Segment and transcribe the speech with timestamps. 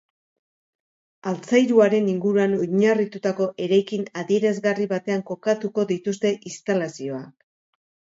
[1.31, 7.31] Altzairuaren inguruan oinarritutako eraikin adierazgarri batean kokatuko dituzte instalazioak.